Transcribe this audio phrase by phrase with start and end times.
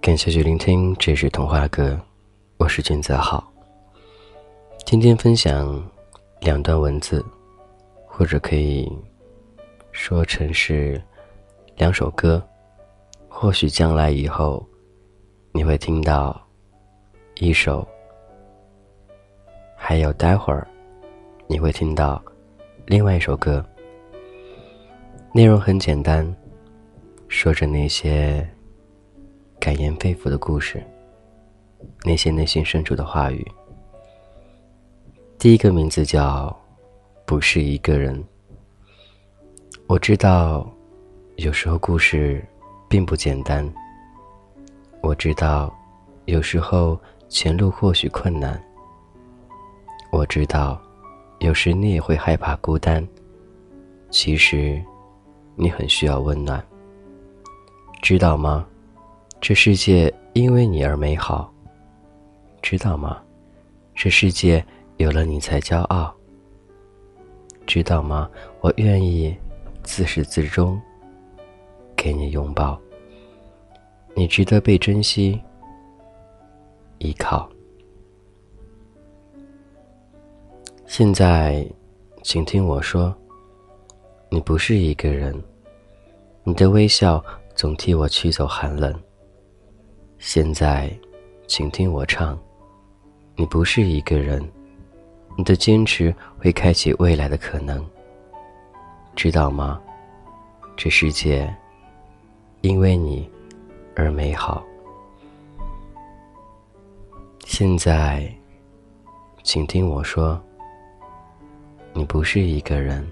[0.00, 1.98] 感谢去聆听，这是童话歌，
[2.56, 3.44] 我是君泽浩。
[4.84, 5.88] 今天分享
[6.40, 7.24] 两段文字，
[8.06, 8.90] 或者可以
[9.92, 11.00] 说成是
[11.76, 12.42] 两首歌。
[13.28, 14.66] 或许将来以后，
[15.52, 16.40] 你会听到
[17.36, 17.86] 一首，
[19.90, 20.64] 还有待会儿
[21.48, 22.22] 你会听到
[22.86, 23.60] 另外一首歌。
[25.32, 26.24] 内容很简单，
[27.26, 28.48] 说着那些。
[29.58, 30.80] 感言肺腑的故事，
[32.04, 33.44] 那些内心深处的话语。
[35.40, 36.56] 第一个名字叫
[37.26, 38.24] “不是一个人”。
[39.88, 40.72] 我知道，
[41.34, 42.40] 有时候故事
[42.88, 43.68] 并不简单。
[45.00, 45.76] 我知道，
[46.26, 46.96] 有时候
[47.28, 48.62] 前路或许困难。
[50.10, 50.80] 我知道，
[51.38, 53.06] 有时你也会害怕孤单。
[54.10, 54.82] 其实，
[55.56, 56.62] 你很需要温暖。
[58.02, 58.66] 知道吗？
[59.40, 61.52] 这世界因为你而美好，
[62.62, 63.22] 知道吗？
[63.94, 64.64] 这世界
[64.96, 66.14] 有了你才骄傲，
[67.66, 68.30] 知道吗？
[68.60, 69.36] 我愿意
[69.82, 70.80] 自始至终
[71.94, 72.80] 给你拥抱，
[74.14, 75.38] 你值得被珍惜，
[76.98, 77.49] 依靠。
[80.92, 81.64] 现在，
[82.24, 83.14] 请听我说，
[84.28, 85.32] 你不是一个人，
[86.42, 87.24] 你的微笑
[87.54, 88.92] 总替我驱走寒冷。
[90.18, 90.92] 现在，
[91.46, 92.36] 请听我唱。
[93.36, 94.44] 你不是一个人，
[95.38, 97.88] 你的坚持会开启未来的可能。
[99.14, 99.80] 知道吗？
[100.76, 101.54] 这世界
[102.62, 103.30] 因为你
[103.94, 104.66] 而美好。
[107.44, 108.28] 现在，
[109.44, 110.36] 请听我说。
[111.92, 113.06] 你不是一个人，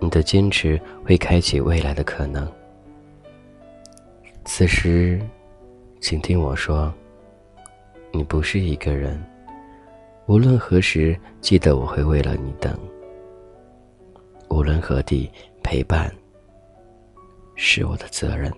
[0.00, 2.50] 你的坚持会开启未来的可能。
[4.44, 5.20] 此时，
[6.00, 6.92] 请听我说：
[8.10, 9.22] 你不是一个人。
[10.26, 12.76] 无论何时，记得我会为了你等。
[14.48, 15.30] 无论何地，
[15.62, 16.12] 陪伴
[17.54, 18.52] 是我的责任。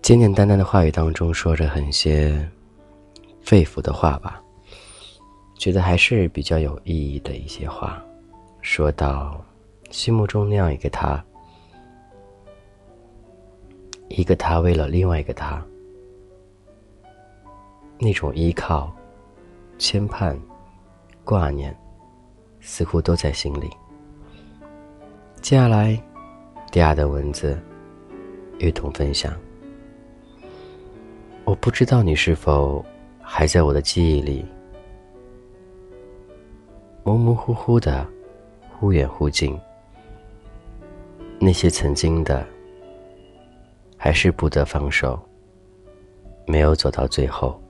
[0.00, 2.48] 简简单单的话语当中，说着很些
[3.48, 4.42] 肺腑的话吧，
[5.56, 8.04] 觉得还是比较有意义的一些话。
[8.60, 9.42] 说到
[9.90, 11.24] 心目中那样一个他。
[14.10, 15.64] 一个他为了另外一个他，
[17.98, 18.94] 那种依靠、
[19.78, 20.38] 牵绊、
[21.24, 21.74] 挂念，
[22.60, 23.70] 似乎都在心里。
[25.40, 25.98] 接下来，
[26.70, 27.58] 第二段文字，
[28.58, 29.32] 与同分享。
[31.46, 32.84] 我不知道你是否
[33.30, 34.44] 还在我的记忆里，
[37.04, 38.04] 模模糊糊的，
[38.80, 39.56] 忽远忽近。
[41.38, 42.44] 那些曾经的。
[44.00, 45.20] 还是不得放手，
[46.46, 47.60] 没有走到最后。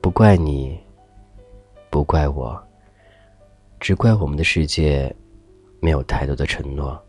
[0.00, 0.78] 不怪你，
[1.88, 2.62] 不怪我，
[3.80, 5.12] 只怪我们的世界
[5.80, 7.02] 没有太多的承诺。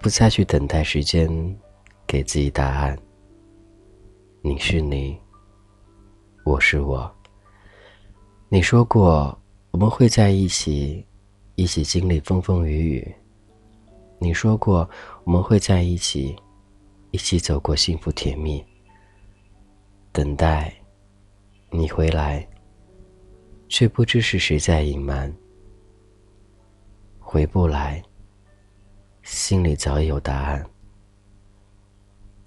[0.00, 1.28] 不再去等待时间
[2.06, 2.98] 给自己答案。
[4.46, 5.18] 你是你，
[6.44, 7.10] 我是我。
[8.50, 9.34] 你说过
[9.70, 11.02] 我们会在一起，
[11.54, 13.14] 一起经历风风雨雨。
[14.18, 14.86] 你说过
[15.24, 16.36] 我们会在一起，
[17.10, 18.62] 一起走过幸福甜蜜。
[20.12, 20.70] 等待
[21.70, 22.46] 你回来，
[23.70, 25.34] 却不知是谁在隐瞒。
[27.18, 28.02] 回不来，
[29.22, 30.62] 心里早已有答案。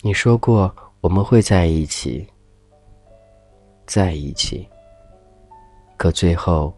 [0.04, 0.72] 你说过
[1.02, 2.28] 我们会在一起，
[3.86, 4.68] 在一起，
[5.98, 6.74] 可最后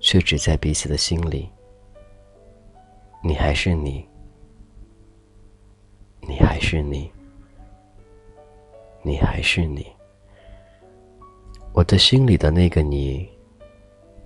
[0.00, 1.48] 却只在彼此的心里。
[3.22, 4.06] 你还是你。
[6.28, 7.08] 你还是你，
[9.02, 9.86] 你还是你。
[11.72, 13.28] 我的心里的那个你，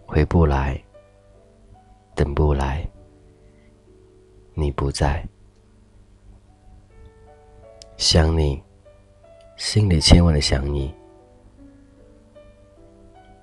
[0.07, 0.83] 回不来，
[2.15, 2.89] 等不来，
[4.55, 5.23] 你不在，
[7.99, 8.63] 想你，
[9.61, 10.93] 心里千万的想你。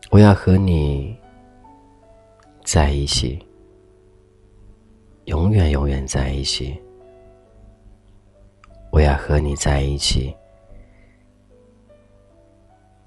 [0.10, 1.16] 我要和你
[2.64, 3.38] 在一起，
[5.26, 6.76] 永远永远在一起。
[8.90, 10.36] 我要和你在一起，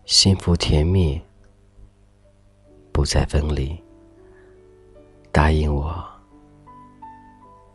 [0.05, 1.21] 幸福甜蜜，
[2.93, 3.77] 不再分离。
[5.33, 6.01] 答应我，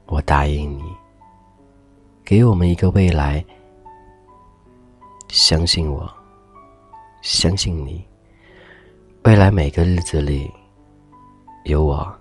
[0.05, 0.83] 我答应你，
[2.23, 3.43] 给我们一个未来，
[5.47, 6.11] 相信我，
[7.21, 8.03] 相信你。
[9.25, 10.51] 未来每个日子里，
[11.65, 12.11] 有我，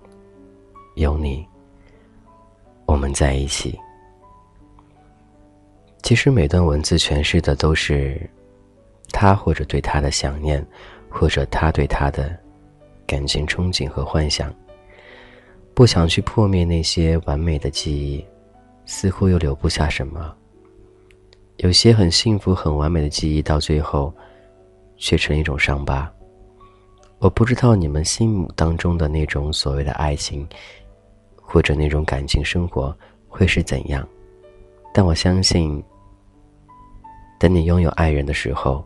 [0.96, 1.42] 有你，
[2.84, 3.80] 我们在一起。
[6.02, 8.28] 其实每段文字诠释的都是
[9.08, 10.62] 他或者对他的想念，
[11.08, 12.38] 或者他对他的
[13.06, 14.54] 感情憧憬和幻想。
[15.72, 18.22] 不想去破灭那些完美的记忆，
[18.84, 20.36] 似乎又留不下什么。
[21.58, 24.12] 有些很幸福、很完美的记忆，到最后
[24.96, 26.10] 却成一种伤疤。
[27.18, 30.46] 我不知道你们心目当中的那种所谓的爱情，
[31.40, 32.94] 或者那种感情生活
[33.28, 34.06] 会是怎样，
[34.92, 35.82] 但我相信，
[37.38, 38.84] 等你拥有爱人的时候，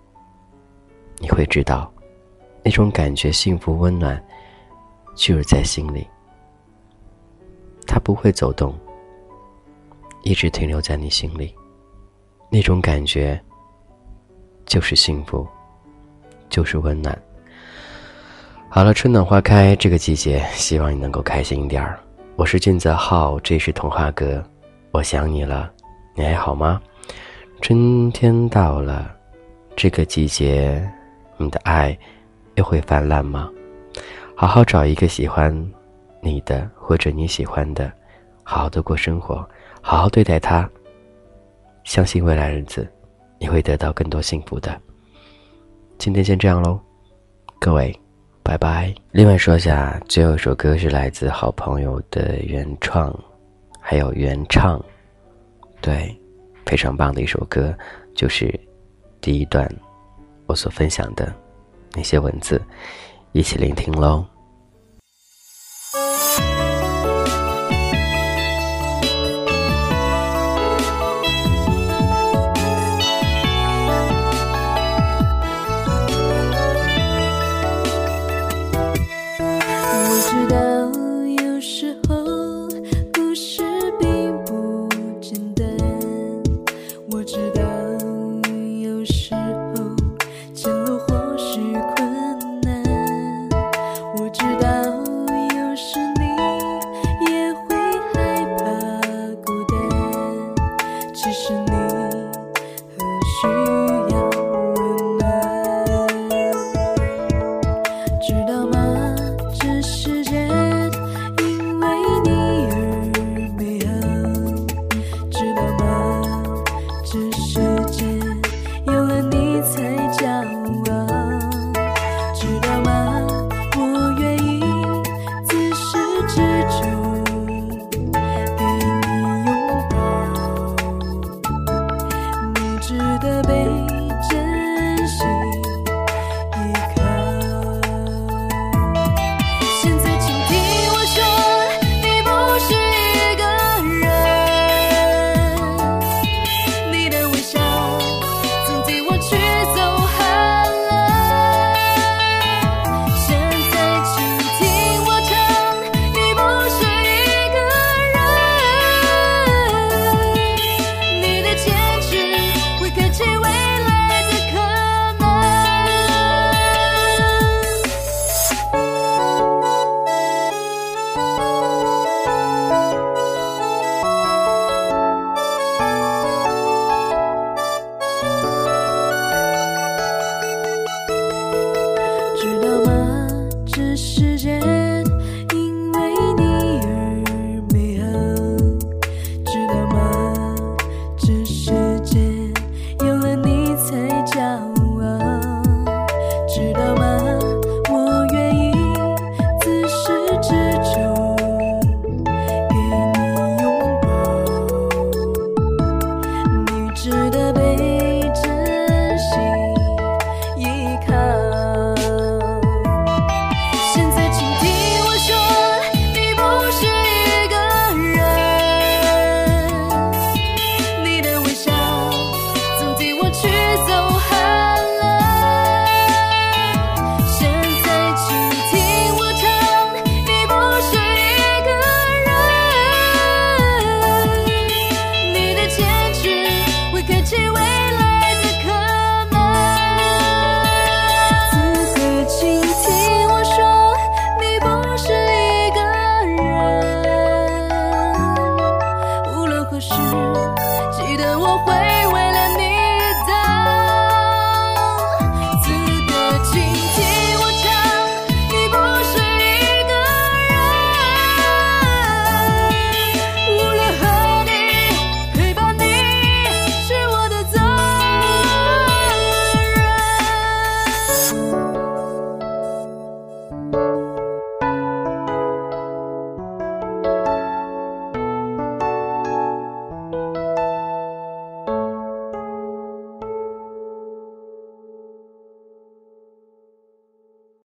[1.19, 1.91] 你会知道，
[2.63, 4.23] 那种感觉幸福温暖，
[5.17, 6.07] 就是在心里，
[7.87, 8.79] 它不会走动，
[10.23, 11.53] 一直停留在你心里，
[12.51, 13.39] 那种感觉
[14.65, 15.47] 就是幸福，
[16.49, 17.17] 就是温暖。
[18.71, 21.99] 好了，春暖花开这个季节，希望你能够开心一点儿。
[22.37, 24.43] 我是俊泽浩，这是童话哥，
[24.93, 25.71] 我想你了，
[26.15, 26.81] 你还好吗？
[27.61, 29.15] 春天到了，
[29.77, 30.87] 这个季节，
[31.37, 31.97] 你的爱
[32.55, 33.51] 又会泛滥吗？
[34.35, 35.53] 好好找一个喜欢
[36.23, 37.93] 你的或者你喜欢的，
[38.43, 39.47] 好好的过生活，
[39.83, 40.69] 好好对待他。
[41.89, 42.87] 相信未来日子，
[43.39, 44.79] 你会得到更多幸福的。
[45.97, 46.79] 今天先这样喽，
[47.59, 47.99] 各位。
[48.43, 48.95] 拜拜。
[49.11, 53.19] 另外说一下，最后一首歌是来自好朋友的原创，
[53.81, 54.83] 还有原唱，
[55.81, 56.15] 对，
[56.67, 57.75] 非常棒的一首歌，
[58.15, 58.49] 就是
[59.23, 59.67] 第一段
[60.47, 61.35] 我所分享的
[61.95, 62.61] 那些文字，
[63.33, 64.27] 一起聆听喽。